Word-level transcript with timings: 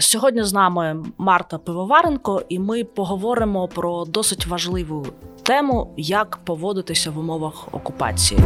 Сьогодні 0.00 0.44
з 0.44 0.52
нами 0.52 1.04
Марта 1.18 1.58
Пивоваренко, 1.58 2.42
і 2.48 2.58
ми 2.58 2.84
поговоримо 2.84 3.68
про 3.68 4.04
досить 4.04 4.46
важливу 4.46 5.06
тему, 5.42 5.94
як 5.96 6.36
поводитися 6.44 7.10
в 7.10 7.18
умовах 7.18 7.68
окупації. 7.72 8.40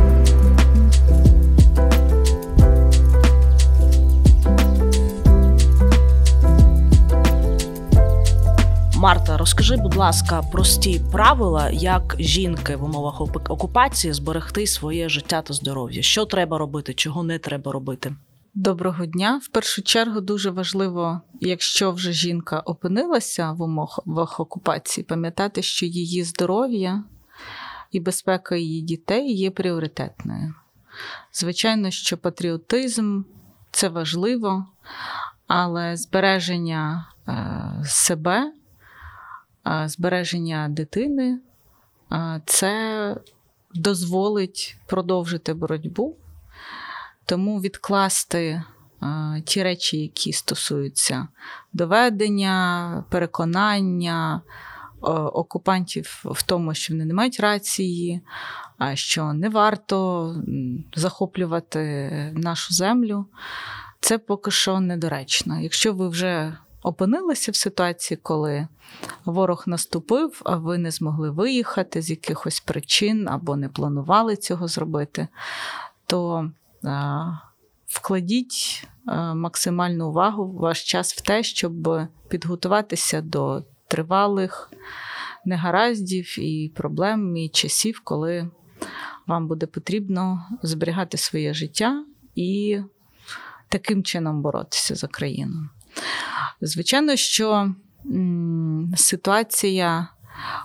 Марта, 8.97 9.37
розкажи, 9.37 9.77
будь 9.77 9.97
ласка, 9.97 10.43
прості 10.53 11.01
правила, 11.13 11.71
як 11.71 12.17
жінки 12.19 12.77
в 12.77 12.85
умовах 12.85 13.21
окупації 13.49 14.13
зберегти 14.13 14.67
своє 14.67 15.09
життя 15.09 15.43
та 15.43 15.55
здоров'я. 15.55 16.03
Що 16.03 16.25
треба 16.25 16.59
робити, 16.59 16.95
чого 16.95 17.23
не 17.23 17.39
треба 17.39 17.73
робити? 17.73 18.15
Доброго 18.55 19.07
дня. 19.07 19.41
В 19.45 19.49
першу 19.49 19.83
чергу 19.83 20.21
дуже 20.21 20.51
важливо, 20.51 21.21
якщо 21.41 21.93
вже 21.93 22.13
жінка 22.13 22.61
опинилася 22.61 23.53
в 23.53 23.63
умовах 23.63 24.41
окупації, 24.41 25.05
пам'ятати, 25.05 25.63
що 25.63 25.87
її 25.87 26.25
здоров'я 26.25 27.05
і 27.93 28.01
безпека 28.01 28.57
її 28.57 28.83
дітей 28.83 29.37
є 29.37 29.51
пріоритетною. 29.51 30.55
Звичайно, 31.33 31.91
що 31.91 32.19
патріотизм 32.19 33.23
це 33.71 33.89
важливо, 33.89 34.67
але 35.47 35.97
збереження 35.97 37.13
е, 37.29 37.83
себе, 37.85 38.53
е, 39.67 39.89
збереження 39.89 40.69
дитини 40.69 41.41
е, 42.13 42.43
це 42.47 43.17
дозволить 43.75 44.77
продовжити 44.87 45.55
боротьбу. 45.55 46.17
Тому 47.29 47.61
відкласти 47.61 48.63
а, 49.01 49.37
ті 49.45 49.63
речі, 49.63 49.99
які 49.99 50.33
стосуються 50.33 51.29
доведення, 51.73 53.05
переконання 53.11 54.43
окупантів 55.33 56.23
в 56.25 56.43
тому, 56.43 56.75
що 56.75 56.95
вони 56.95 57.05
не 57.05 57.15
мають 57.15 57.41
рації, 57.41 58.21
а 58.79 58.97
що 58.97 59.33
не 59.33 59.49
варто 59.49 60.35
захоплювати 60.95 62.11
нашу 62.37 62.75
землю, 62.75 63.27
це 64.01 64.19
поки 64.19 64.51
що 64.51 64.81
недоречно. 64.81 65.61
Якщо 65.61 65.93
ви 65.93 66.09
вже 66.09 66.57
опинилися 66.83 67.53
в 67.53 67.57
ситуації, 67.57 68.19
коли 68.23 68.69
ворог 69.25 69.65
наступив, 69.67 70.43
а 70.45 70.57
ви 70.57 70.79
не 70.79 70.91
змогли 70.91 71.31
виїхати 71.31 72.03
з 72.03 72.11
якихось 72.11 72.61
причин 72.61 73.29
або 73.29 73.57
не 73.57 73.69
планували 73.69 74.37
цього 74.37 74.69
зробити, 74.69 75.29
то 76.07 76.51
Вкладіть 77.87 78.87
максимальну 79.35 80.09
увагу 80.09 80.53
ваш 80.53 80.85
час 80.85 81.15
в 81.15 81.21
те, 81.21 81.43
щоб 81.43 81.91
підготуватися 82.29 83.21
до 83.21 83.65
тривалих 83.89 84.73
негараздів 85.45 86.39
і 86.39 86.73
проблем, 86.77 87.37
і 87.37 87.49
часів, 87.49 88.01
коли 88.05 88.51
вам 89.27 89.49
буде 89.49 89.67
потрібно 89.67 90.47
зберігати 90.63 91.17
своє 91.17 91.55
життя 91.55 92.05
і 92.35 92.81
таким 93.69 94.03
чином 94.03 94.43
боротися 94.43 94.95
за 94.95 95.07
країну. 95.07 95.69
Звичайно, 96.61 97.17
що 97.17 97.75
ситуація, 98.97 100.09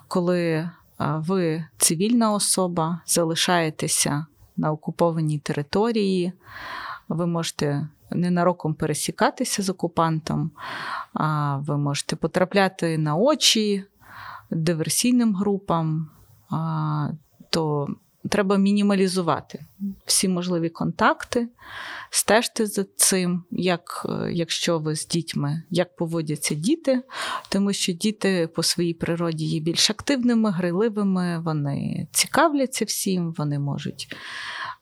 коли 0.08 0.70
ви 1.00 1.66
цивільна 1.78 2.34
особа, 2.34 3.02
залишаєтеся 3.06 4.26
на 4.58 4.72
окупованій 4.72 5.40
території. 5.40 6.34
Ви 7.10 7.28
можете 7.28 7.88
ненароком 8.12 8.74
пересікатися 8.74 9.64
з 9.64 9.70
окупантом, 9.70 10.52
а 11.14 11.58
ви 11.58 11.78
можете 11.78 12.16
потрапляти 12.16 12.98
на 12.98 13.16
очі 13.16 13.84
диверсійним 14.52 15.36
групам, 15.36 16.10
то 17.50 17.88
треба 18.30 18.58
мінімалізувати 18.58 19.66
всі 20.06 20.28
можливі 20.28 20.70
контакти, 20.70 21.48
стежте 22.10 22.66
за 22.66 22.84
цим, 22.96 23.44
як, 23.52 24.06
якщо 24.32 24.80
ви 24.80 24.96
з 24.96 25.08
дітьми, 25.08 25.64
як 25.70 25.96
поводяться 25.96 26.56
діти, 26.56 27.02
тому 27.50 27.74
що 27.74 27.94
діти 27.94 28.50
по 28.56 28.64
своїй 28.64 28.94
природі 28.94 29.46
є 29.46 29.60
більш 29.60 29.90
активними, 29.90 30.52
гриливими, 30.52 31.40
вони 31.40 32.08
цікавляться 32.12 32.86
всім, 32.86 33.34
вони 33.38 33.60
можуть. 33.60 34.16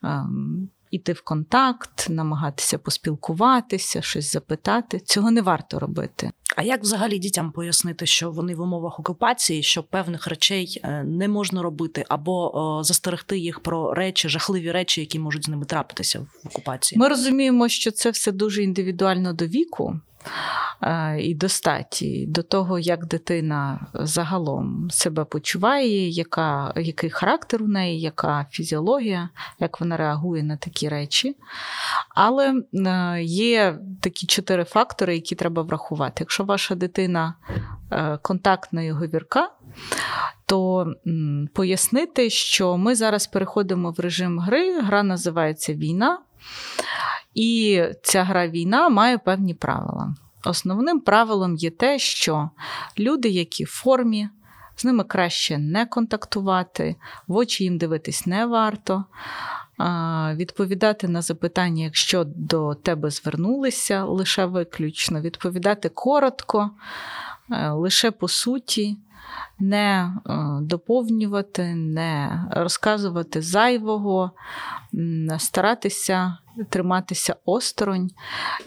Ем, 0.04 0.70
іти 0.92 1.14
в 1.14 1.22
контакт, 1.22 2.10
намагатися 2.10 2.78
поспілкуватися, 2.78 4.02
щось 4.02 4.32
запитати. 4.32 5.00
Цього 5.00 5.32
не 5.32 5.42
варто 5.42 5.80
робити. 5.80 6.32
А 6.56 6.64
як 6.64 6.82
взагалі 6.82 7.20
дітям 7.20 7.52
пояснити, 7.52 8.06
що 8.06 8.32
вони 8.32 8.56
в 8.56 8.62
умовах 8.62 9.00
окупації, 9.00 9.64
що 9.64 9.84
певних 9.84 10.28
речей 10.28 10.82
е, 10.84 11.04
не 11.04 11.28
можна 11.28 11.62
робити, 11.62 12.06
або 12.10 12.82
застерегти 12.84 13.38
їх 13.38 13.60
про 13.60 13.94
речі, 13.94 14.30
жахливі 14.30 14.72
речі, 14.72 15.02
які 15.02 15.20
можуть 15.20 15.46
з 15.46 15.50
ними 15.50 15.66
трапитися 15.66 16.20
в 16.20 16.48
окупації? 16.48 17.00
Ми 17.00 17.08
розуміємо, 17.08 17.70
що 17.70 17.92
це 17.92 18.10
все 18.10 18.32
дуже 18.32 18.64
індивідуально 18.64 19.34
до 19.34 19.46
віку. 19.46 20.00
І 21.20 21.36
достаті 21.36 22.26
до 22.28 22.44
того, 22.44 22.80
як 22.80 23.06
дитина 23.06 23.80
загалом 23.94 24.88
себе 24.92 25.26
почуває, 25.26 26.10
яка, 26.10 26.74
який 26.76 27.10
характер 27.10 27.64
у 27.64 27.68
неї, 27.68 28.02
яка 28.02 28.46
фізіологія, 28.52 29.30
як 29.60 29.80
вона 29.80 29.98
реагує 29.98 30.44
на 30.44 30.58
такі 30.58 30.90
речі. 30.90 31.36
Але 32.16 32.54
е, 32.74 33.24
є 33.24 33.80
такі 34.02 34.28
чотири 34.28 34.64
фактори, 34.64 35.16
які 35.16 35.36
треба 35.36 35.62
врахувати. 35.62 36.16
Якщо 36.20 36.44
ваша 36.44 36.76
дитина 36.76 37.34
е, 37.92 38.20
контактна 38.22 38.94
говірка, 38.94 39.50
то 40.46 40.88
пояснити, 41.54 42.30
що 42.30 42.78
ми 42.78 42.96
зараз 42.96 43.28
переходимо 43.28 43.92
в 43.92 44.00
режим 44.00 44.40
гри, 44.40 44.82
гра 44.82 45.04
називається 45.04 45.74
війна. 45.74 46.20
І 47.34 47.84
ця 48.04 48.24
гра 48.24 48.48
війна 48.48 48.90
має 48.90 49.18
певні 49.18 49.54
правила. 49.54 50.16
Основним 50.46 51.00
правилом 51.00 51.56
є 51.56 51.70
те, 51.72 52.00
що 52.00 52.50
люди, 53.00 53.30
які 53.30 53.64
в 53.64 53.70
формі, 53.70 54.30
з 54.76 54.86
ними 54.86 55.04
краще 55.04 55.58
не 55.58 55.86
контактувати, 55.86 56.96
в 57.28 57.36
очі 57.36 57.64
їм 57.64 57.78
дивитись 57.78 58.26
не 58.26 58.46
варто. 58.46 59.06
Відповідати 60.36 61.08
на 61.08 61.22
запитання, 61.22 61.84
якщо 61.84 62.24
до 62.24 62.76
тебе 62.76 63.10
звернулися, 63.10 64.04
лише 64.04 64.46
виключно, 64.46 65.22
відповідати 65.22 65.90
коротко, 65.90 66.72
е, 67.52 67.70
лише 67.70 68.12
по 68.12 68.28
суті, 68.28 68.98
не 69.60 70.02
е, 70.02 70.12
доповнювати, 70.62 71.76
не 71.76 72.46
розказувати 72.52 73.42
зайвого, 73.42 74.32
старатися 75.38 76.38
триматися 76.70 77.36
осторонь. 77.46 78.12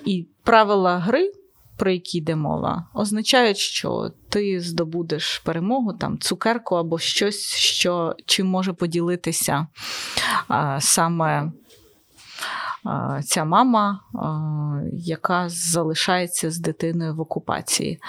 І 0.04 0.26
правила 0.42 0.98
гри 0.98 1.32
про 1.76 1.90
які 1.90 2.18
йде 2.18 2.36
мова, 2.36 2.86
означають, 2.94 3.56
що 3.56 4.10
ти 4.28 4.60
здобудеш 4.60 5.38
перемогу, 5.38 5.92
там 5.92 6.18
цукерку 6.18 6.74
або 6.74 6.98
щось, 6.98 7.54
що 7.56 8.16
чим 8.26 8.46
може 8.46 8.72
поділитися 8.72 9.66
а, 10.48 10.80
саме 10.80 11.52
ця 13.24 13.44
мама, 13.44 14.00
яка 14.92 15.48
залишається 15.48 16.50
з 16.50 16.58
дитиною 16.58 17.14
в 17.14 17.20
окупації. 17.20 18.00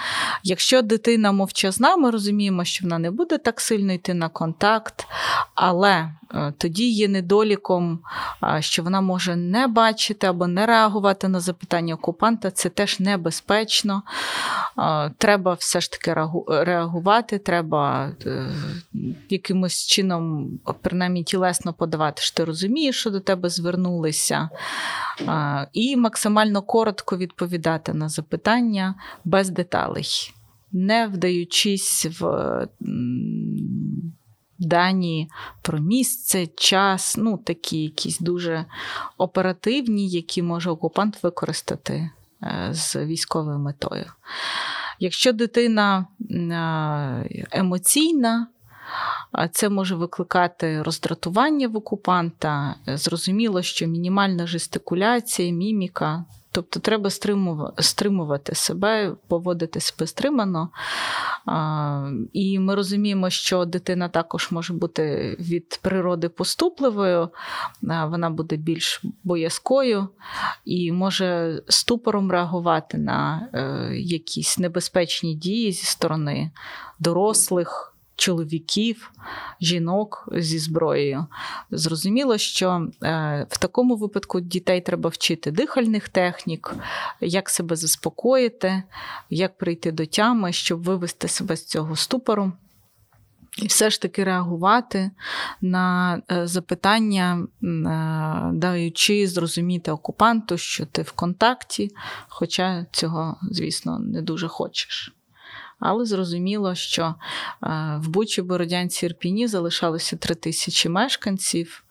Якщо 0.42 0.82
дитина 0.82 1.32
мовчазна, 1.32 1.96
ми 1.96 2.10
розуміємо, 2.10 2.64
що 2.64 2.84
вона 2.84 2.98
не 2.98 3.10
буде 3.10 3.38
так 3.38 3.60
сильно 3.60 3.92
йти 3.92 4.14
на 4.14 4.28
контакт, 4.28 5.06
але 5.54 6.10
тоді 6.58 6.90
є 6.90 7.08
недоліком, 7.08 7.98
що 8.60 8.82
вона 8.82 9.00
може 9.00 9.36
не 9.36 9.66
бачити 9.66 10.26
або 10.26 10.46
не 10.46 10.66
реагувати 10.66 11.28
на 11.28 11.40
запитання 11.40 11.94
окупанта. 11.94 12.50
Це 12.50 12.68
теж 12.68 13.00
небезпечно. 13.00 14.02
Треба 15.18 15.52
все 15.52 15.80
ж 15.80 15.92
таки 15.92 16.14
реагувати, 16.48 17.38
треба 17.38 18.12
е, 18.26 18.48
якимось 19.28 19.86
чином, 19.86 20.50
принаймні 20.82 21.24
тілесно 21.24 21.72
подавати, 21.72 22.22
що 22.22 22.36
ти 22.36 22.44
розумієш, 22.44 23.00
що 23.00 23.10
до 23.10 23.20
тебе 23.20 23.48
звернулися 23.48 24.50
і 25.72 25.96
максимально 25.96 26.62
коротко 26.62 27.16
відповідати 27.16 27.94
на 27.94 28.08
запитання 28.08 28.94
без 29.24 29.50
деталей, 29.50 30.06
не 30.72 31.06
вдаючись 31.06 32.06
в 32.20 32.26
дані 34.58 35.30
про 35.62 35.78
місце, 35.78 36.46
час, 36.46 37.16
ну 37.16 37.36
такі 37.36 37.82
якісь 37.82 38.18
дуже 38.18 38.64
оперативні, 39.18 40.08
які 40.08 40.42
може 40.42 40.70
окупант 40.70 41.22
використати 41.22 42.10
е, 42.42 42.68
з 42.72 42.96
військовою 42.96 43.58
метою. 43.58 44.12
Якщо 44.98 45.32
дитина 45.32 46.06
емоційна, 47.50 48.46
це 49.52 49.68
може 49.68 49.94
викликати 49.94 50.82
роздратування 50.82 51.68
в 51.68 51.76
окупанта. 51.76 52.74
Зрозуміло, 52.86 53.62
що 53.62 53.86
мінімальна 53.86 54.46
жестикуляція, 54.46 55.52
міміка 55.52 56.24
Тобто 56.52 56.80
треба 56.80 57.10
стримувати 57.78 58.54
себе, 58.54 59.16
поводити 59.28 59.80
себе 59.80 60.06
стримано. 60.06 60.70
І 62.32 62.58
ми 62.58 62.74
розуміємо, 62.74 63.30
що 63.30 63.64
дитина 63.64 64.08
також 64.08 64.50
може 64.50 64.72
бути 64.72 65.36
від 65.40 65.80
природи 65.82 66.28
поступливою, 66.28 67.28
вона 67.82 68.30
буде 68.30 68.56
більш 68.56 69.02
боязкою 69.24 70.08
і 70.64 70.92
може 70.92 71.62
ступором 71.68 72.30
реагувати 72.30 72.98
на 72.98 73.48
е, 73.52 73.90
якісь 73.96 74.58
небезпечні 74.58 75.34
дії 75.34 75.72
зі 75.72 75.86
сторони 75.86 76.50
дорослих 76.98 77.95
чоловіків, 78.16 79.12
жінок 79.60 80.28
зі 80.32 80.58
зброєю. 80.58 81.26
Зрозуміло, 81.70 82.38
що 82.38 82.88
е, 83.02 83.46
в 83.50 83.58
такому 83.58 83.96
випадку 83.96 84.40
дітей 84.40 84.80
треба 84.80 85.10
вчити 85.10 85.50
дихальних 85.50 86.08
технік, 86.08 86.74
як 87.20 87.50
себе 87.50 87.76
заспокоїти, 87.76 88.82
як 89.30 89.58
прийти 89.58 89.92
до 89.92 90.06
тями, 90.06 90.52
щоб 90.52 90.82
вивести 90.82 91.28
себе 91.28 91.56
з 91.56 91.64
цього 91.64 91.96
ступору. 91.96 92.52
І 93.58 93.66
все 93.66 93.90
ж 93.90 94.02
таки 94.02 94.24
реагувати 94.24 95.10
на 95.60 96.22
е, 96.30 96.46
запитання, 96.46 97.38
е, 97.38 97.46
даючи 98.52 99.26
зрозуміти 99.26 99.90
окупанту, 99.90 100.58
що 100.58 100.86
ти 100.86 101.02
в 101.02 101.12
контакті, 101.12 101.90
хоча 102.28 102.86
цього, 102.92 103.36
звісно, 103.50 103.98
не 103.98 104.22
дуже 104.22 104.48
хочеш. 104.48 105.15
Але 105.78 106.04
зрозуміло, 106.04 106.74
що 106.74 107.02
е, 107.04 107.14
в 108.02 108.08
Бучі, 108.08 108.42
Бородянці 108.42 109.06
Ірпіні 109.06 109.46
залишалося 109.46 110.16
три 110.16 110.34
тисячі 110.34 110.88
мешканців, 110.88 111.84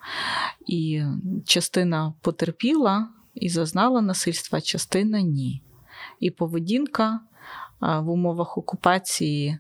і 0.68 1.04
частина 1.46 2.14
потерпіла 2.22 3.08
і 3.34 3.50
зазнала 3.50 4.02
насильства, 4.02 4.62
частина 4.62 5.22
ні. 5.22 5.62
І 6.20 6.32
поведінка 6.32 7.20
е, 7.84 8.00
в 8.00 8.10
умовах 8.10 8.58
окупації. 8.58 9.60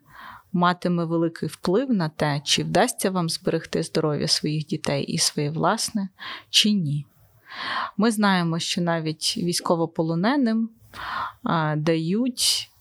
Матиме 0.54 1.06
великий 1.06 1.50
вплив 1.50 1.92
на 1.92 2.10
те, 2.10 2.42
чи 2.44 2.64
вдасться 2.64 3.12
вам 3.12 3.30
зберегти 3.30 3.84
здоров'я 3.84 4.28
своїх 4.28 4.66
дітей 4.66 5.04
і 5.04 5.18
своє 5.18 5.50
власне, 5.50 6.10
чи 6.50 6.72
ні. 6.72 7.06
Ми 7.98 8.12
знаємо, 8.12 8.60
що 8.60 8.82
навіть 8.82 9.38
військовополоненим 9.38 10.70
дають 11.76 12.72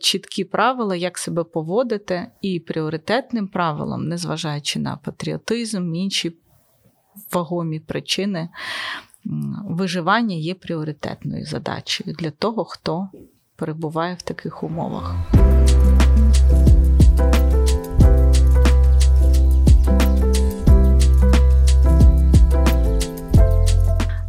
чіткі 0.00 0.44
правила, 0.44 0.96
як 0.96 1.18
себе 1.18 1.44
поводити, 1.44 2.26
і 2.42 2.60
пріоритетним 2.60 3.48
правилом, 3.48 4.08
незважаючи 4.08 4.78
на 4.78 4.96
патріотизм, 4.96 5.94
інші 5.94 6.36
вагомі 7.32 7.80
причини, 7.80 8.48
виживання 9.64 10.36
є 10.36 10.54
пріоритетною 10.54 11.44
задачею 11.44 12.16
для 12.18 12.30
того, 12.30 12.64
хто 12.64 13.08
перебуває 13.56 14.14
в 14.14 14.22
таких 14.22 14.62
умовах. 14.62 15.14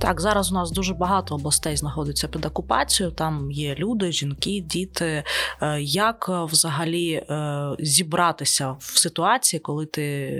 Так, 0.08 0.22
зараз 0.22 0.52
у 0.52 0.56
нас 0.56 0.72
дуже 0.72 0.94
багато 0.94 1.36
областей 1.36 1.78
знаходиться 1.78 2.28
під 2.28 2.46
окупацією. 2.46 3.16
Там 3.16 3.52
є 3.52 3.76
люди, 3.76 4.12
жінки, 4.12 4.60
діти. 4.60 5.24
Е, 5.62 5.82
як 5.82 6.26
е, 6.30 6.44
взагалі 6.44 7.12
е, 7.12 7.70
зібратися 7.80 8.72
в 8.72 8.98
ситуації, 8.98 9.60
коли 9.60 9.86
ти 9.86 10.34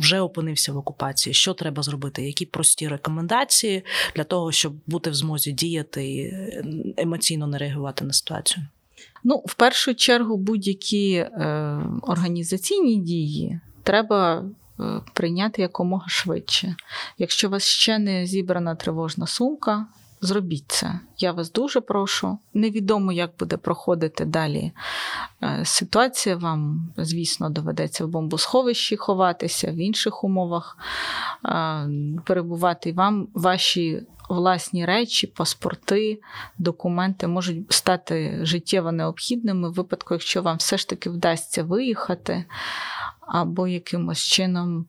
вже 0.00 0.20
опинився 0.20 0.72
в 0.72 0.76
окупації? 0.76 1.34
Що 1.34 1.54
треба 1.54 1.82
зробити? 1.82 2.22
Які 2.22 2.46
прості 2.46 2.88
рекомендації 2.88 3.84
для 4.16 4.24
того, 4.24 4.52
щоб 4.52 4.72
бути 4.86 5.10
в 5.10 5.14
змозі 5.14 5.52
діяти 5.52 6.08
і 6.08 6.32
емоційно 6.96 7.46
не 7.46 7.58
реагувати 7.58 8.04
на 8.04 8.12
ситуацію? 8.12 8.66
Ну, 9.24 9.42
в 9.46 9.54
першу 9.54 9.94
чергу, 9.94 10.36
будь-які 10.36 11.12
е, 11.14 11.80
організаційні 12.02 12.96
дії 12.96 13.60
треба 13.82 14.44
прийняти 15.12 15.62
якомога 15.62 16.08
швидше. 16.08 16.76
Якщо 17.18 17.48
у 17.48 17.50
вас 17.50 17.62
ще 17.62 17.98
не 17.98 18.26
зібрана 18.26 18.74
тривожна 18.74 19.26
сумка, 19.26 19.86
зробіть 20.20 20.64
це. 20.68 21.00
Я 21.18 21.32
вас 21.32 21.52
дуже 21.52 21.80
прошу. 21.80 22.38
Невідомо, 22.54 23.12
як 23.12 23.30
буде 23.38 23.56
проходити 23.56 24.24
далі 24.24 24.72
е, 25.42 25.60
ситуація. 25.64 26.36
Вам, 26.36 26.88
звісно, 26.96 27.50
доведеться 27.50 28.04
в 28.04 28.08
бомбосховищі 28.08 28.96
ховатися, 28.96 29.70
в 29.70 29.76
інших 29.76 30.24
умовах 30.24 30.78
е, 31.44 31.88
перебувати. 32.24 32.92
Вам 32.92 33.28
ваші. 33.34 34.02
Власні 34.28 34.86
речі, 34.86 35.26
паспорти, 35.26 36.20
документи 36.58 37.26
можуть 37.26 37.72
стати 37.72 38.38
життєво 38.42 38.92
необхідними 38.92 39.70
в 39.70 39.72
випадку, 39.72 40.14
якщо 40.14 40.42
вам 40.42 40.56
все 40.56 40.78
ж 40.78 40.88
таки 40.88 41.10
вдасться 41.10 41.62
виїхати 41.62 42.44
або 43.28 43.68
якимось 43.68 44.22
чином 44.22 44.86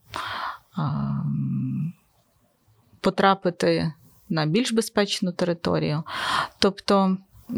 а, 0.76 1.12
потрапити 3.02 3.94
на 4.30 4.46
більш 4.46 4.74
безпечну 4.74 5.32
територію. 5.32 6.04
Тобто 6.60 7.18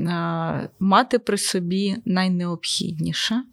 а, 0.09 0.61
мати 0.79 1.19
при 1.19 1.37
собі 1.37 1.97
найнеобхідніше 2.05 3.43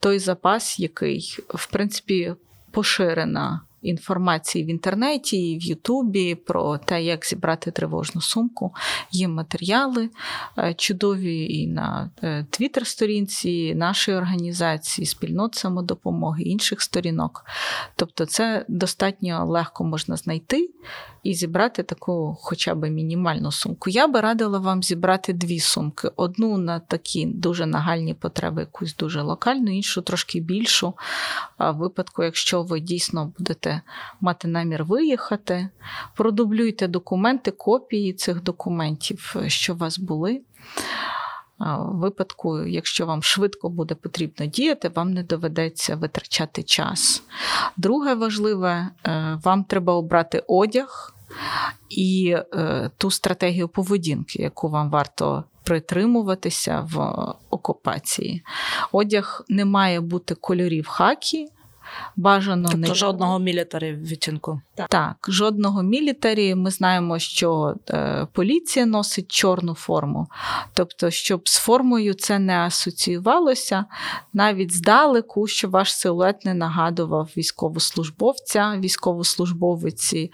той 0.00 0.18
запас, 0.18 0.80
який, 0.80 1.38
в 1.48 1.66
принципі, 1.66 2.34
поширена 2.70 3.60
інформації 3.82 4.64
в 4.64 4.70
інтернеті, 4.70 5.58
в 5.58 5.62
Ютубі 5.62 6.34
про 6.34 6.78
те, 6.78 7.02
як 7.02 7.26
зібрати 7.26 7.70
тривожну 7.70 8.20
сумку. 8.20 8.74
Є 9.10 9.28
матеріали 9.28 10.10
е, 10.58 10.74
чудові 10.74 11.46
і 11.46 11.66
на 11.66 12.10
е, 12.22 12.46
твіттер-сторінці 12.50 13.74
нашої 13.74 14.16
організації, 14.16 15.06
спільнот 15.06 15.54
самодопомоги, 15.54 16.42
інших 16.42 16.82
сторінок. 16.82 17.44
Тобто, 17.96 18.26
це 18.26 18.64
достатньо 18.68 19.46
легко 19.46 19.84
можна 19.84 20.16
знайти 20.16 20.70
і 21.22 21.34
зібрати 21.34 21.82
таку 21.82 22.36
хоча 22.40 22.74
б 22.74 22.90
мінімальну 22.90 23.52
сумку. 23.52 23.90
Я 23.90 24.06
би 24.06 24.20
радила 24.20 24.58
вам 24.58 24.82
зібрати 24.82 25.32
дві 25.32 25.60
сумки: 25.60 26.10
одну 26.16 26.58
на 26.58 26.80
такі 26.80 27.26
дуже 27.26 27.66
нагальні 27.66 28.14
потреби, 28.14 28.60
якусь 28.60 28.96
дуже 28.96 29.22
локальну, 29.22 29.76
іншу 29.76 30.02
трошки 30.02 30.40
більшу. 30.40 30.94
В 31.58 31.72
випадку, 31.72 32.24
якщо 32.24 32.62
ви 32.62 32.80
дійсно 32.80 33.32
будете 33.38 33.80
мати 34.20 34.48
намір 34.48 34.84
виїхати, 34.84 35.68
продублюйте 36.16 36.88
документи, 36.88 37.50
копії 37.50 38.12
цих 38.12 38.42
документів, 38.42 39.36
що 39.46 39.74
у 39.74 39.76
вас 39.76 39.98
були. 39.98 40.40
В 41.60 41.98
випадку, 41.98 42.58
якщо 42.58 43.06
вам 43.06 43.22
швидко 43.22 43.68
буде 43.68 43.94
потрібно 43.94 44.46
діяти, 44.46 44.88
вам 44.88 45.12
не 45.12 45.22
доведеться 45.22 45.96
витрачати 45.96 46.62
час. 46.62 47.22
Друге 47.76 48.14
важливе, 48.14 48.88
е, 49.06 49.38
вам 49.44 49.64
треба 49.64 49.92
обрати 49.92 50.42
одяг 50.46 51.14
і 51.88 52.36
е, 52.54 52.90
ту 52.98 53.10
стратегію 53.10 53.68
поведінки, 53.68 54.42
яку 54.42 54.68
вам 54.68 54.90
варто 54.90 55.44
притримуватися 55.64 56.88
в 56.92 57.14
окупації. 57.50 58.42
Одяг 58.92 59.44
не 59.48 59.64
має 59.64 60.00
бути 60.00 60.34
кольорів 60.34 60.86
хакі 60.86 61.48
бажано 62.16 62.68
тобто 62.68 62.78
не 62.78 62.94
жодного 62.94 63.38
мілітарі 63.38 63.92
відтінку. 63.92 64.60
Так. 64.74 64.88
так, 64.88 65.16
жодного 65.28 65.82
мілітарі. 65.82 66.54
Ми 66.54 66.70
знаємо, 66.70 67.18
що 67.18 67.74
е, 67.90 68.26
поліція 68.32 68.86
носить 68.86 69.32
чорну 69.32 69.74
форму. 69.74 70.26
Тобто, 70.74 71.10
щоб 71.10 71.48
з 71.48 71.58
формою 71.58 72.14
це 72.14 72.38
не 72.38 72.58
асоціювалося, 72.58 73.84
навіть 74.32 74.74
здалеку, 74.74 75.46
що 75.46 75.68
ваш 75.68 75.96
силует 75.96 76.44
не 76.44 76.54
нагадував 76.54 77.30
військовослужбовця, 77.36 78.76
військовослужбовиці, 78.78 80.32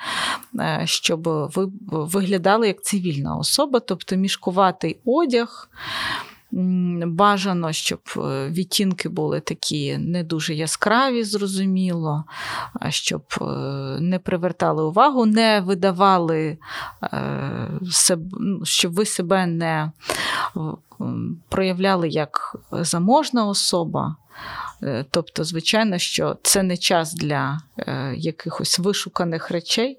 е, 0.59 0.83
щоб 0.85 1.23
ви 1.29 1.69
виглядали 1.87 2.67
як 2.67 2.83
цивільна 2.83 3.37
особа, 3.37 3.81
тобто 3.81 4.17
мішкуватий 4.17 5.01
одяг. 5.05 5.69
Бажано, 7.07 7.73
щоб 7.73 8.01
е, 8.17 8.49
відтінки 8.51 9.09
були 9.09 9.41
такі 9.41 9.99
не 9.99 10.25
дуже 10.25 10.55
яскраві, 10.55 11.25
зрозуміло, 11.25 12.25
щоб 12.89 13.23
е, 13.41 13.45
не 14.01 14.19
привертали 14.19 14.85
увагу, 14.85 15.27
не 15.27 15.61
видавали, 15.61 16.59
е, 17.03 17.71
ну, 18.39 18.65
щоб 18.65 18.95
ви 18.95 19.05
себе 19.05 19.47
не 19.47 19.91
проявляли 21.49 22.09
як 22.09 22.57
заможна 22.73 23.47
особа. 23.47 24.17
Е, 24.83 25.05
тобто, 25.11 25.45
звичайно, 25.45 25.99
що 25.99 26.37
це 26.43 26.63
не 26.63 26.77
час 26.77 27.15
для 27.15 27.61
е, 27.79 28.15
якихось 28.17 28.79
вишуканих 28.79 29.51
речей, 29.51 29.99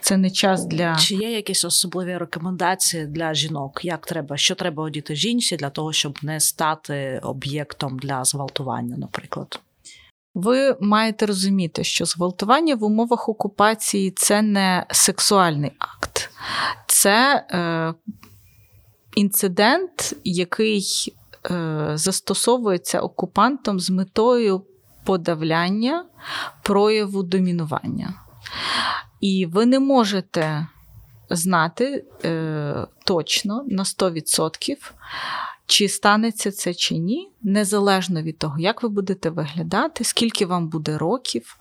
це 0.00 0.16
не 0.16 0.30
час 0.30 0.66
для. 0.66 0.96
Чи 0.96 1.14
є 1.14 1.32
якісь 1.32 1.64
особливі 1.64 2.16
рекомендації 2.16 3.06
для 3.06 3.34
жінок? 3.34 3.84
Як 3.84 4.06
треба, 4.06 4.36
що 4.36 4.54
треба 4.54 4.82
одіти 4.82 5.14
жінці 5.14 5.56
для 5.56 5.70
того, 5.70 5.92
щоб 5.92 6.18
не 6.22 6.40
стати 6.40 7.20
об'єктом 7.22 7.98
для 7.98 8.24
зґвалтування, 8.24 8.96
наприклад? 8.96 9.60
Ви 10.34 10.76
маєте 10.80 11.26
розуміти, 11.26 11.84
що 11.84 12.04
зґвалтування 12.04 12.74
в 12.74 12.84
умовах 12.84 13.28
окупації 13.28 14.10
це 14.10 14.42
не 14.42 14.86
сексуальний 14.90 15.72
акт, 15.78 16.30
це 16.86 17.46
е, 17.50 17.94
інцидент, 19.16 20.16
який 20.24 21.14
застосовується 21.94 23.00
окупантом 23.00 23.80
з 23.80 23.90
метою 23.90 24.64
подавляння 25.04 26.04
прояву 26.62 27.22
домінування. 27.22 28.14
І 29.20 29.46
ви 29.46 29.66
не 29.66 29.80
можете 29.80 30.66
знати 31.30 32.04
е, 32.24 32.86
точно 33.04 33.64
на 33.68 33.82
100%, 33.82 34.92
чи 35.66 35.88
станеться 35.88 36.52
це 36.52 36.74
чи 36.74 36.98
ні, 36.98 37.30
незалежно 37.42 38.22
від 38.22 38.38
того, 38.38 38.58
як 38.58 38.82
ви 38.82 38.88
будете 38.88 39.30
виглядати, 39.30 40.04
скільки 40.04 40.46
вам 40.46 40.68
буде 40.68 40.98
років, 40.98 41.58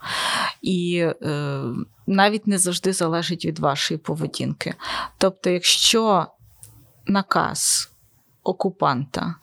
і 0.62 0.98
е, 1.22 1.62
навіть 2.08 2.48
не 2.48 2.58
завжди 2.58 2.94
залежить 2.94 3.46
від 3.46 3.60
вашої 3.60 3.98
поведінки. 3.98 4.76
Тобто, 5.18 5.50
якщо 5.50 6.28
наказ 7.06 7.93
окупанта 8.44 9.36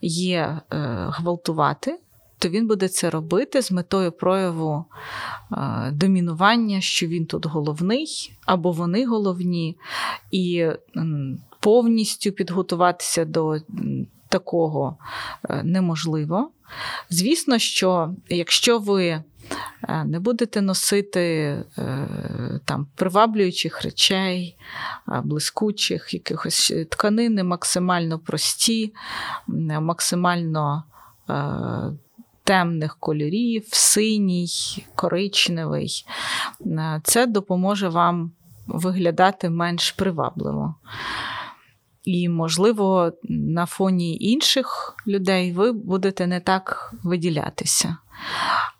є 0.00 0.38
е, 0.38 0.60
гвалтувати, 1.08 1.98
то 2.38 2.48
він 2.48 2.66
буде 2.66 2.88
це 2.88 3.10
робити 3.10 3.62
з 3.62 3.72
метою 3.72 4.12
прояву 4.12 4.84
е, 5.52 5.90
домінування, 5.92 6.80
що 6.80 7.06
він 7.06 7.26
тут 7.26 7.46
головний, 7.46 8.32
або 8.46 8.72
вони 8.72 9.06
головні, 9.06 9.76
і 10.30 10.66
повністю 11.60 12.32
підготуватися 12.32 13.24
до 13.24 13.58
такого 14.28 14.96
е, 15.50 15.62
неможливо. 15.64 16.50
Звісно, 17.10 17.58
що 17.58 18.14
якщо 18.28 18.78
ви 18.78 19.22
не 20.04 20.20
будете 20.20 20.60
носити 20.60 21.56
там 22.64 22.86
приваблюючих 22.96 23.82
речей, 23.82 24.56
блискучих, 25.24 26.14
якихось 26.14 26.72
тканини 26.90 27.44
максимально 27.44 28.18
прості, 28.18 28.94
максимально 29.80 30.84
темних 32.44 32.96
кольорів, 33.00 33.68
синій, 33.72 34.48
коричневий. 34.94 36.04
Е, 36.66 37.00
це 37.04 37.26
допоможе 37.26 37.88
вам 37.88 38.32
виглядати 38.66 39.50
менш 39.50 39.92
привабливо. 39.92 40.74
І, 42.04 42.28
можливо, 42.28 43.12
на 43.28 43.66
фоні 43.66 44.18
інших 44.20 44.96
людей 45.06 45.52
ви 45.52 45.72
будете 45.72 46.26
не 46.26 46.40
так 46.40 46.94
виділятися. 47.02 47.96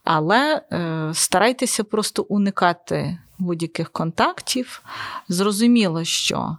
Але 0.05 0.63
е, 0.73 1.11
старайтеся 1.15 1.85
просто 1.85 2.23
уникати 2.23 3.19
будь-яких 3.39 3.91
контактів. 3.91 4.83
Зрозуміло, 5.29 6.05
що 6.05 6.57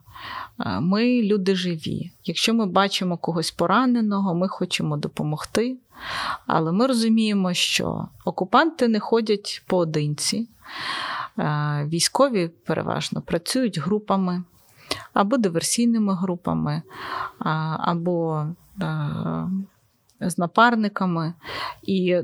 е, 0.60 0.80
ми 0.80 1.22
люди 1.22 1.56
живі. 1.56 2.12
Якщо 2.24 2.54
ми 2.54 2.66
бачимо 2.66 3.18
когось 3.18 3.52
пораненого, 3.52 4.36
ми 4.36 4.48
хочемо 4.48 4.98
допомогти. 4.98 5.78
Але 6.48 6.72
ми 6.72 6.88
розуміємо, 6.88 7.54
що 7.54 8.08
окупанти 8.26 8.88
не 8.88 9.00
ходять 9.00 9.64
поодинці, 9.68 10.48
е, 11.40 11.86
військові 11.90 12.48
переважно 12.48 13.22
працюють 13.22 13.80
групами 13.80 14.44
або 15.14 15.38
диверсійними 15.38 16.16
групами, 16.16 16.82
або 17.80 18.46
е, 18.82 19.08
з 20.30 20.38
напарниками. 20.38 21.34
І 21.84 22.18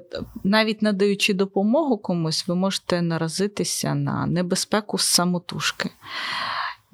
навіть 0.43 0.81
надаючи 0.81 1.33
допомогу 1.33 1.97
комусь, 1.97 2.47
ви 2.47 2.55
можете 2.55 3.01
наразитися 3.01 3.95
на 3.95 4.25
небезпеку 4.25 4.97
самотужки. 4.97 5.89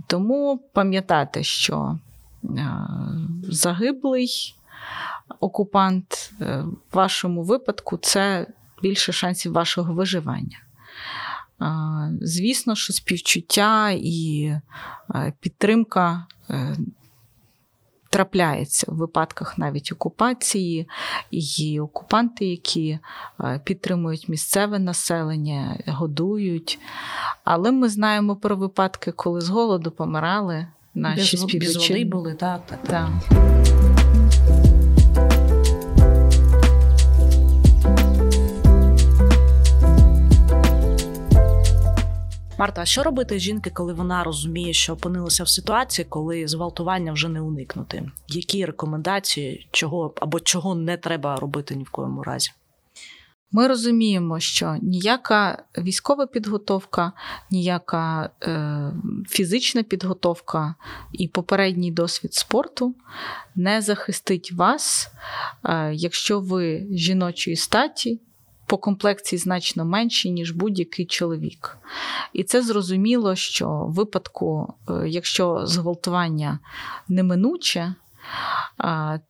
Тому 0.07 0.69
пам'ятайте, 0.73 1.43
що 1.43 1.99
е, 2.43 2.47
загиблий 3.43 4.55
окупант 5.39 6.33
е, 6.41 6.63
в 6.91 6.95
вашому 6.95 7.43
випадку 7.43 7.97
це 7.97 8.47
більше 8.81 9.11
шансів 9.11 9.51
вашого 9.51 9.93
виживання. 9.93 10.57
Звісно, 12.21 12.75
що 12.75 12.93
співчуття 12.93 13.89
і 13.91 14.51
е, 15.15 15.33
підтримка 15.39 16.25
трапляється 18.09 18.91
в 18.91 18.95
випадках 18.95 19.57
навіть 19.57 19.91
окупації, 19.91 20.87
і 21.31 21.79
окупанти, 21.79 22.45
які 22.45 22.99
підтримують 23.63 24.29
місцеве 24.29 24.79
населення, 24.79 25.77
годують. 25.87 26.79
Але 27.43 27.71
ми 27.71 27.89
знаємо 27.89 28.35
про 28.35 28.55
випадки, 28.55 29.11
коли 29.11 29.41
з 29.41 29.49
голоду 29.49 29.91
помирали 29.91 30.67
наші 30.93 31.37
співвітчизни. 31.37 32.05
були, 32.05 32.33
так, 32.33 32.61
так. 32.65 32.79
так. 32.87 33.94
Марта, 42.57 42.81
а 42.81 42.85
що 42.85 43.03
робити 43.03 43.39
жінки, 43.39 43.69
коли 43.69 43.93
вона 43.93 44.23
розуміє, 44.23 44.73
що 44.73 44.93
опинилася 44.93 45.43
в 45.43 45.49
ситуації, 45.49 46.05
коли 46.09 46.47
зґвалтування 46.47 47.11
вже 47.11 47.29
не 47.29 47.41
уникнути? 47.41 48.11
Які 48.27 48.65
рекомендації, 48.65 49.67
чого 49.71 50.13
або 50.21 50.39
чого 50.39 50.75
не 50.75 50.97
треба 50.97 51.35
робити 51.35 51.75
ні 51.75 51.83
в 51.83 51.89
коєму 51.89 52.23
разі? 52.23 52.51
Ми 53.51 53.67
розуміємо, 53.67 54.39
що 54.39 54.77
ніяка 54.81 55.63
військова 55.77 56.27
підготовка, 56.27 57.11
ніяка 57.51 58.29
е, 58.43 58.91
фізична 59.29 59.83
підготовка 59.83 60.75
і 61.13 61.27
попередній 61.27 61.91
досвід 61.91 62.33
спорту 62.33 62.95
не 63.55 63.81
захистить 63.81 64.51
вас, 64.51 65.11
е, 65.63 65.93
якщо 65.93 66.39
ви 66.39 66.87
жіночої 66.91 67.55
статі 67.55 68.19
по 68.65 68.77
комплекції 68.77 69.39
значно 69.39 69.85
менші, 69.85 70.31
ніж 70.31 70.51
будь-який 70.51 71.05
чоловік. 71.05 71.77
І 72.33 72.43
це 72.43 72.61
зрозуміло, 72.61 73.35
що 73.35 73.69
в 73.69 73.93
випадку, 73.93 74.73
е, 74.89 74.93
якщо 75.07 75.65
зґвалтування 75.65 76.59
неминуче, 77.07 77.95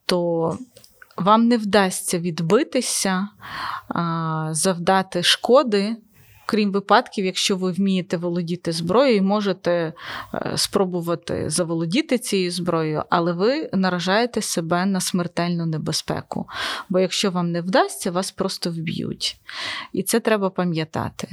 то 0.06 0.58
вам 1.18 1.48
не 1.48 1.58
вдасться 1.58 2.20
відбитися, 2.20 3.28
завдати 4.52 5.24
шкоди 5.24 5.96
крім 6.46 6.72
випадків, 6.72 7.26
якщо 7.26 7.56
ви 7.56 7.72
вмієте 7.72 8.18
володіти 8.18 8.72
зброєю, 8.72 9.24
можете 9.24 9.94
е, 10.34 10.54
спробувати 10.56 11.50
заволодіти 11.50 12.18
цією 12.18 12.52
зброєю, 12.52 13.04
але 13.10 13.34
ви 13.34 13.70
наражаєте 13.74 14.42
себе 14.42 14.86
на 14.86 15.02
смертельну 15.02 15.66
небезпеку. 15.66 16.48
Бо 16.90 17.00
якщо 17.00 17.32
вам 17.32 17.52
не 17.52 17.62
вдасться, 17.62 18.12
вас 18.12 18.32
просто 18.32 18.70
вб'ють. 18.70 19.38
І 19.94 20.04
це 20.04 20.20
треба 20.20 20.50
пам'ятати. 20.50 21.28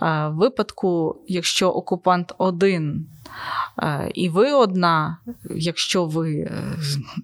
В 0.00 0.30
випадку, 0.30 1.16
якщо 1.28 1.70
окупант 1.70 2.34
один. 2.38 3.06
Е, 3.78 4.10
і 4.14 4.28
ви 4.28 4.52
одна, 4.52 5.18
якщо 5.50 6.04
ви 6.06 6.32
е, 6.32 6.78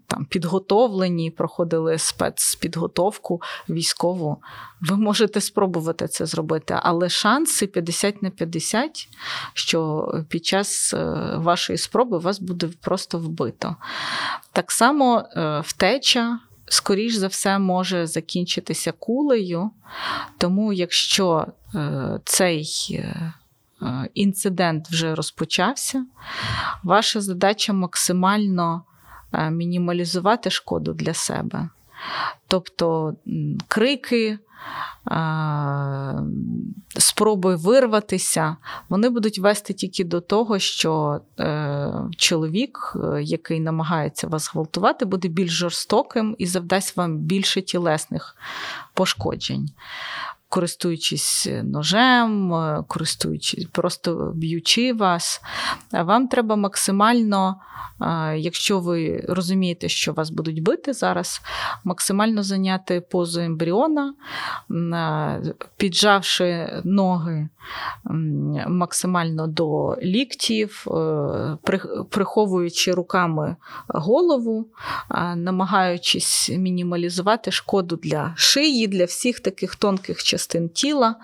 там 0.07 0.25
підготовлені, 0.25 1.31
проходили 1.31 1.99
спецпідготовку 1.99 3.43
військову, 3.69 4.43
ви 4.81 4.97
можете 4.97 5.41
спробувати 5.41 6.09
це 6.09 6.27
зробити, 6.27 6.79
але 6.83 7.08
шанси 7.09 7.67
50 7.67 8.23
на 8.23 8.31
50, 8.31 9.09
що 9.55 10.09
під 10.29 10.47
час 10.47 10.95
е, 10.95 11.05
вашої 11.37 11.79
спроби 11.79 12.19
вас 12.19 12.41
буде 12.41 12.69
просто 12.81 13.19
вбито. 13.19 13.77
Так 14.53 14.73
само 14.73 15.25
втеча. 15.65 16.38
Скоріш 16.71 17.15
за 17.15 17.27
все, 17.27 17.59
може 17.59 18.07
закінчитися 18.07 18.93
кулею, 18.93 19.71
тому 20.38 20.73
якщо 20.73 21.47
цей 22.25 22.67
Е, 23.83 24.09
інцидент 24.15 24.88
вже 24.88 25.15
розпочався. 25.15 26.07
Ваша 26.83 27.21
задача 27.21 27.73
максимально 27.73 28.83
е, 29.33 29.50
мінімалізувати 29.50 30.50
шкоду 30.50 30.93
для 30.93 31.15
себе. 31.15 31.69
Тобто 32.49 33.14
крики, 33.69 34.38
е, 35.11 36.14
спроби 36.99 37.57
вирватися, 37.57 38.57
вони 38.88 39.09
будуть 39.09 39.38
вести 39.38 39.73
тільки 39.75 40.05
до 40.05 40.21
того, 40.21 40.59
що 40.59 41.21
чоловік, 42.17 42.97
який 43.21 43.61
намагається 43.61 44.26
вас 44.26 44.55
гвалтувати, 44.55 45.05
буде 45.05 45.28
більш 45.28 45.50
жорстоким 45.50 46.37
і 46.38 46.47
завдасть 46.47 46.97
вам 46.97 47.19
більше 47.19 47.62
тілесних 47.62 48.37
пошкоджень. 48.95 49.69
Користуючись 50.49 51.49
ножем, 51.62 52.55
користуючись, 52.88 53.67
просто 53.73 54.33
б'ючи 54.35 54.93
вас, 54.93 55.40
вам 55.93 56.28
треба 56.28 56.57
максимально 56.57 57.57
Якщо 58.37 58.81
ви 58.81 59.25
розумієте, 59.28 59.88
що 59.88 60.12
вас 60.12 60.31
будуть 60.31 60.62
бити 60.62 60.93
зараз, 60.93 61.40
максимально 61.85 62.43
зайняти 62.43 63.00
позу 63.00 63.40
ембріона, 63.40 64.14
піджавши 65.76 66.81
ноги 66.85 67.49
максимально 68.69 69.47
до 69.47 69.97
ліктів, 70.02 70.87
е, 70.90 71.59
приховуючи 72.11 72.93
руками 72.93 73.57
голову, 73.88 74.67
намагаючись 75.37 76.50
мінімалізувати 76.50 77.50
шкоду 77.50 77.97
для 77.97 78.33
шиї, 78.37 78.87
для 78.87 79.05
всіх 79.05 79.40
таких 79.40 79.76
тонких 79.76 80.23
частин 80.23 80.38
тіла. 80.75 81.14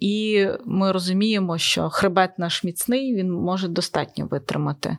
І 0.00 0.46
ми 0.64 0.92
розуміємо, 0.92 1.58
що 1.58 1.90
хребет 1.90 2.38
наш 2.38 2.64
міцний, 2.64 3.14
він 3.14 3.32
може 3.32 3.68
достатньо 3.68 4.26
витримати. 4.26 4.98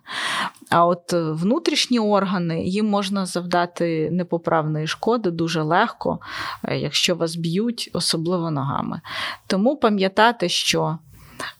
А 0.69 0.86
от 0.86 1.13
внутрішні 1.13 2.00
органи 2.00 2.63
їм 2.63 2.89
можна 2.89 3.25
завдати 3.25 4.10
непоправної 4.12 4.88
шкоди 4.88 5.31
дуже 5.31 5.62
легко, 5.62 6.19
е, 6.63 6.77
якщо 6.77 7.15
вас 7.15 7.36
б'ють, 7.36 7.89
особливо 7.93 8.51
ногами. 8.51 9.01
Тому 9.48 9.77
пам'ятати, 9.77 10.50
що 10.50 10.98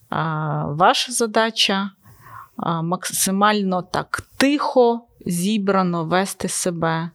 а, 0.09 0.65
ваша 0.65 1.12
задача 1.12 1.89
а, 2.57 2.81
максимально 2.81 3.81
так 3.81 4.21
тихо, 4.38 5.01
зібрано 5.25 6.05
вести 6.05 6.47
себе, 6.47 7.09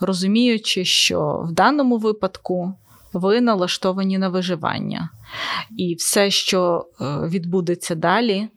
розуміючи, 0.00 0.84
що 0.84 1.44
в 1.48 1.52
даному 1.52 1.98
випадку. 1.98 2.74
Ви 3.18 3.40
налаштовані 3.40 4.18
на 4.18 4.28
виживання. 4.28 5.10
І 5.76 5.94
все, 5.94 6.30
що 6.30 6.86
е, 7.00 7.04
відбудеться 7.28 7.94
далі, 7.94 8.48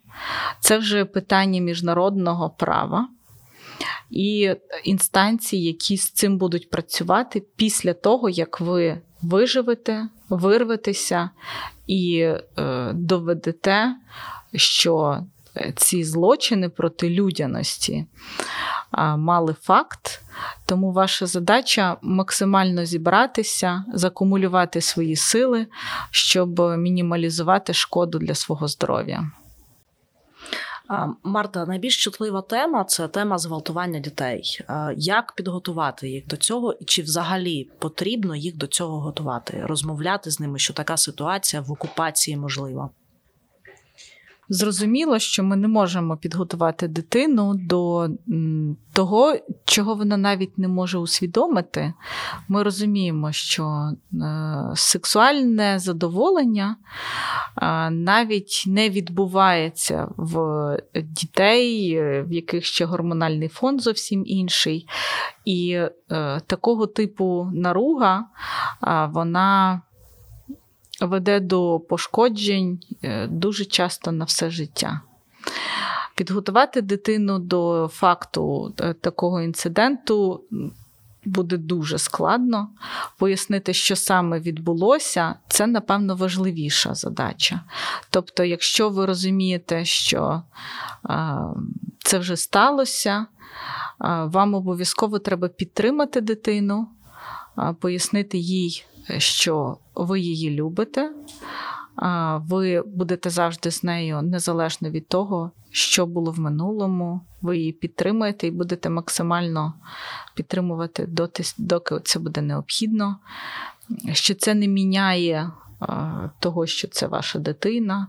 це 0.60 0.78
вже 0.78 1.06
питання 1.06 1.62
міжнародного 1.62 2.50
права 2.50 3.10
і 4.10 4.56
інстанцій, 4.84 5.58
які 5.58 5.98
з 5.98 6.12
цим 6.12 6.38
будуть 6.38 6.70
працювати 6.70 7.44
після 7.56 7.94
того, 7.94 8.30
як 8.30 8.62
ви 8.62 9.02
виживете, 9.22 10.08
вирветеся 10.30 11.30
і 11.88 12.20
е, 12.20 12.92
доведете, 12.94 13.96
що 14.56 15.24
ці 15.76 16.04
злочини 16.04 16.70
проти 16.70 17.10
людяності 17.10 18.06
мали 19.18 19.56
факт. 19.62 20.22
Тому 20.66 20.92
ваша 20.92 21.26
задача 21.26 21.98
максимально 22.02 22.86
зібратися, 22.86 23.86
закумулювати 23.94 24.82
свої 24.82 25.16
сили, 25.16 25.68
щоб 26.12 26.60
мінімалізувати 26.60 27.74
шкоду 27.74 28.20
для 28.20 28.36
свого 28.36 28.68
здоров'я. 28.68 29.32
Марта, 31.24 31.66
найбільш 31.66 32.04
чутлива 32.04 32.42
тема 32.42 32.84
це 32.84 33.08
тема 33.08 33.38
зґвалтування 33.38 34.00
дітей. 34.00 34.60
Як 34.98 35.34
підготувати 35.34 36.10
їх 36.10 36.28
до 36.28 36.38
цього, 36.38 36.74
і 36.74 36.86
чи 36.86 37.02
взагалі 37.02 37.70
потрібно 37.80 38.36
їх 38.36 38.58
до 38.58 38.68
цього 38.68 39.00
готувати, 39.00 39.62
розмовляти 39.66 40.32
з 40.32 40.40
ними, 40.40 40.60
що 40.60 40.74
така 40.74 40.98
ситуація 40.98 41.62
в 41.62 41.72
окупації 41.72 42.38
можлива? 42.38 42.90
Зрозуміло, 44.54 45.20
що 45.20 45.44
ми 45.44 45.56
не 45.56 45.68
можемо 45.68 46.18
підготувати 46.18 46.88
дитину 46.88 47.54
до 47.56 48.10
того, 48.94 49.36
чого 49.66 49.96
вона 49.96 50.18
навіть 50.18 50.58
не 50.58 50.68
може 50.68 50.98
усвідомити. 50.98 51.94
Ми 52.48 52.64
розуміємо, 52.64 53.32
що 53.32 53.64
е, 53.64 53.96
сексуальне 54.76 55.80
задоволення 55.80 56.76
навіть 57.92 58.64
не 58.68 58.90
відбувається 58.90 60.08
в 60.18 60.78
дітей, 60.96 61.94
е, 61.94 62.26
в 62.28 62.34
яких 62.34 62.66
ще 62.66 62.86
гормональний 62.86 63.48
фон 63.48 63.80
зовсім 63.80 64.24
інший. 64.26 64.88
І 65.46 65.72
е, 65.72 65.92
такого 66.48 66.88
типу 66.88 67.50
наруга 67.54 68.26
вона 69.10 69.82
веде 71.06 71.40
до 71.40 71.80
пошкоджень 71.80 72.80
е, 73.04 73.28
дуже 73.28 73.66
часто 73.66 74.12
на 74.12 74.26
все 74.26 74.50
життя. 74.50 75.02
Підготувати 76.16 76.82
дитину 76.82 77.40
до 77.40 77.90
факту 77.94 78.74
е, 78.80 78.94
такого 78.94 79.42
інциденту 79.42 80.44
буде 81.26 81.58
дуже 81.58 81.98
складно. 81.98 82.70
Пояснити, 83.18 83.74
що 83.74 83.96
саме 83.96 84.40
відбулося, 84.40 85.36
це, 85.48 85.68
напевно, 85.68 86.16
важливіша 86.16 86.94
задача. 86.94 87.62
Тобто, 88.10 88.44
якщо 88.44 88.90
ви 88.90 89.06
розумієте, 89.06 89.86
що 89.86 90.44
це 92.00 92.20
вже 92.20 92.38
сталося, 92.38 93.26
вам 94.26 94.54
обов'язково 94.54 95.20
треба 95.20 95.48
підтримати 95.48 96.22
дитину, 96.22 96.88
пояснити 97.80 98.38
їй 98.38 98.86
що 99.18 99.78
ви 99.96 100.20
її 100.20 100.52
любите, 100.52 101.14
ви 102.38 102.82
будете 102.82 103.30
завжди 103.30 103.72
з 103.72 103.84
нею 103.84 104.22
незалежно 104.22 104.90
від 104.90 105.08
того, 105.08 105.52
що 105.72 106.06
було 106.06 106.32
в 106.32 106.40
минулому. 106.40 107.22
Ви 107.42 107.58
її 107.58 107.72
підтримуєте 107.72 108.48
і 108.48 108.52
будете 108.52 108.90
максимально 108.90 109.74
підтримувати 110.36 111.06
доти, 111.06 111.44
доки 111.58 112.00
це 112.04 112.20
буде 112.20 112.42
необхідно. 112.42 113.18
Що 114.12 114.36
це 114.36 114.54
не 114.54 114.68
міняє 114.68 115.52
того, 116.40 116.66
що 116.66 116.88
це 116.88 117.08
ваша 117.08 117.40
дитина, 117.40 118.08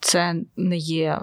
це 0.00 0.34
не 0.56 0.76
є 0.76 1.20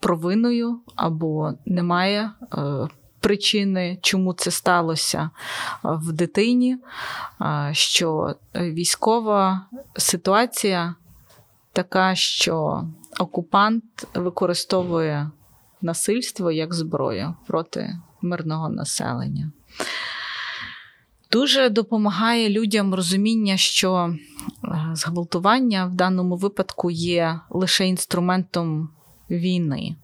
провиною 0.00 0.80
або 0.96 1.52
немає 1.66 2.30
е, 2.52 2.88
причини, 3.26 3.98
чому 4.02 4.34
це 4.34 4.50
сталося 4.50 5.30
в 5.82 6.12
дитині, 6.12 6.78
що 7.72 8.34
військова 8.54 9.66
ситуація 9.96 10.94
така, 11.72 12.14
що 12.14 12.84
окупант 13.18 13.84
використовує 14.14 15.30
насильство 15.82 16.50
як 16.50 16.74
зброю 16.74 17.34
проти 17.46 17.96
мирного 18.22 18.68
населення. 18.68 19.52
Дуже 21.30 21.68
допомагає 21.68 22.50
людям 22.50 22.94
розуміння, 22.94 23.56
що 23.56 24.16
зґвалтування 24.92 25.86
в 25.86 25.94
даному 25.94 26.36
випадку 26.36 26.90
є 26.90 27.40
лише 27.50 27.86
інструментом 27.86 28.88
війни 29.30 29.96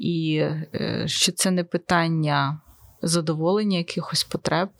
і 0.00 0.36
е, 0.74 1.04
що 1.06 1.32
це 1.32 1.50
не 1.50 1.64
питання 1.64 2.60
задоволення 3.02 3.78
якихось 3.78 4.24
потреб, 4.24 4.70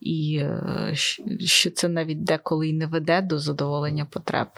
і 0.00 0.36
е, 0.36 0.92
що 1.44 1.70
це 1.70 1.88
навіть 1.88 2.24
деколи 2.24 2.68
й 2.68 2.72
не 2.72 2.86
веде 2.86 3.22
до 3.22 3.38
задоволення 3.38 4.04
потреб. 4.04 4.48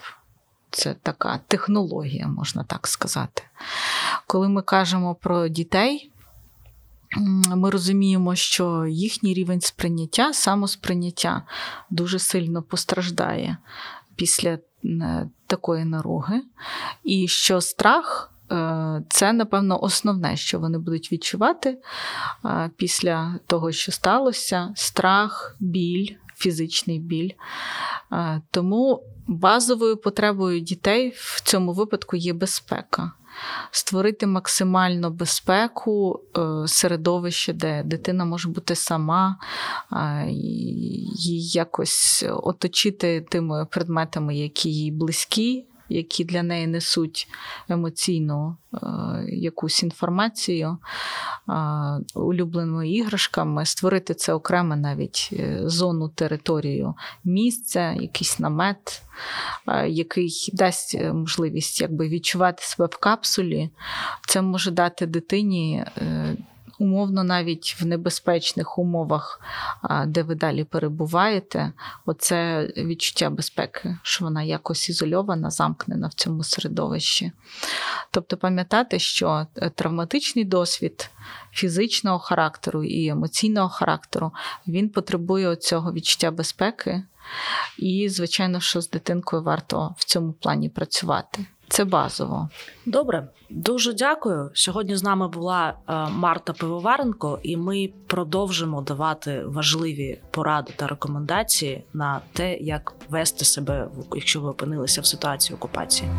Це 0.71 0.93
така 0.93 1.39
технологія, 1.47 2.27
можна 2.27 2.63
так 2.63 2.87
сказати. 2.87 3.43
Коли 4.27 4.49
ми 4.49 4.61
кажемо 4.61 5.15
про 5.15 5.47
дітей, 5.47 6.11
ми 7.55 7.69
розуміємо, 7.69 8.35
що 8.35 8.85
їхній 8.85 9.33
рівень 9.33 9.61
сприйняття, 9.61 10.33
самосприйняття 10.33 11.43
дуже 11.89 12.19
сильно 12.19 12.63
постраждає 12.63 13.57
після 14.15 14.59
такої 15.47 15.85
наруги, 15.85 16.41
і 17.03 17.27
що 17.27 17.61
страх 17.61 18.33
це, 19.09 19.33
напевно, 19.33 19.83
основне, 19.83 20.37
що 20.37 20.59
вони 20.59 20.77
будуть 20.77 21.11
відчувати 21.11 21.77
е, 22.45 22.71
після 22.77 23.39
того, 23.47 23.71
що 23.71 23.91
сталося: 23.91 24.73
страх, 24.75 25.55
біль, 25.59 26.15
фізичний 26.35 26.99
біль. 26.99 27.31
Е, 28.11 28.41
тому 28.51 29.03
базовою 29.27 29.97
потребою 29.97 30.59
дітей 30.59 31.13
в 31.15 31.41
цьому 31.41 31.73
випадку 31.73 32.15
є 32.15 32.33
безпека. 32.33 33.11
Створити 33.71 34.27
максимальну 34.27 35.09
безпеку 35.09 36.19
середовище, 36.67 37.53
де 37.53 37.83
дитина 37.83 38.25
може 38.25 38.49
бути 38.49 38.75
сама, 38.75 39.37
її 40.29 41.47
якось 41.47 42.25
оточити 42.43 43.25
тими 43.29 43.65
предметами, 43.65 44.35
які 44.35 44.69
їй 44.69 44.91
близькі, 44.91 45.65
які 45.89 46.23
для 46.23 46.43
неї 46.43 46.67
несуть 46.67 47.27
емоційну 47.69 48.57
е, 48.73 48.77
якусь 49.27 49.83
інформацію 49.83 50.77
е, 51.49 51.53
улюбленими 52.15 52.89
іграшками, 52.89 53.65
створити 53.65 54.13
це 54.13 54.33
окремо 54.33 54.75
навіть 54.75 55.29
е, 55.33 55.61
зону 55.63 56.09
територію 56.09 56.95
місця, 57.23 57.91
якийсь 57.91 58.39
намет, 58.39 59.01
який 59.87 60.49
дасть 60.53 61.01
можливість 61.13 61.81
якби 61.81 62.07
відчувати 62.09 62.63
себе 62.63 62.89
в 62.91 62.97
капсулі. 62.97 63.69
Це 64.27 64.41
може 64.41 64.71
дати 64.71 65.05
дитині 65.05 65.85
умовно, 66.79 67.23
навіть 67.23 67.75
в 67.79 67.85
небезпечних 67.85 68.77
умовах, 68.77 69.41
де 70.07 70.23
ви 70.23 70.35
далі 70.35 70.63
перебуваєте, 70.63 71.73
оце 72.05 72.67
відчуття 72.77 73.29
безпеки, 73.29 73.97
що 74.03 74.25
вона 74.25 74.43
якось 74.43 74.89
ізольована, 74.89 75.49
замкнена 75.49 76.07
в 76.07 76.13
цьому 76.13 76.43
середовищі. 76.43 77.31
Тобто 78.11 78.37
пам'ятати, 78.37 78.99
що 78.99 79.47
е, 79.55 79.69
травматичний 79.69 80.45
досвід 80.45 81.09
фізичного 81.51 82.19
характеру 82.19 82.83
і 82.83 83.07
емоційного 83.07 83.69
характеру 83.69 84.31
він 84.67 84.89
потребує 84.89 85.55
цього 85.55 85.93
відчуття 85.93 86.31
безпеки. 86.31 87.03
І, 87.77 88.09
звичайно, 88.09 88.59
що 88.59 88.81
з 88.81 88.89
дитинкою 88.89 89.43
варто 89.43 89.95
в 89.97 90.03
цьому 90.03 90.33
плані 90.33 90.69
працювати. 90.69 91.45
Це 91.69 91.85
базово. 91.85 92.49
Добре, 92.85 93.27
дуже 93.49 93.93
дякую. 93.93 94.51
Сьогодні 94.53 94.95
з 94.95 95.03
нами 95.03 95.27
була 95.27 95.73
е, 95.89 95.93
Марта 96.09 96.53
Пивоваренко, 96.53 97.39
і 97.43 97.57
ми 97.57 97.89
продовжимо 98.07 98.81
давати 98.81 99.43
важливі 99.45 100.21
поради 100.31 100.73
та 100.75 100.87
рекомендації 100.87 101.83
на 101.93 102.21
те, 102.33 102.57
як 102.57 102.93
вести 103.09 103.45
себе, 103.45 103.87
якщо 104.15 104.41
ви 104.41 104.49
опинилися 104.49 105.01
в 105.01 105.05
ситуації 105.05 105.55
окупації. 105.55 106.11